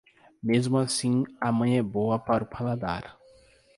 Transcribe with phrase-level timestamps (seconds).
[0.41, 3.19] Mesmo assim, a mãe é boa para o paladar.